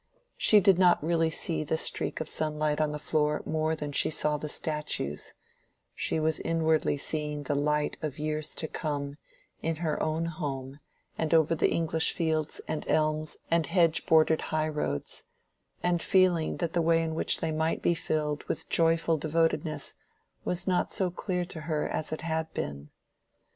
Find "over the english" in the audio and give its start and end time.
11.35-12.13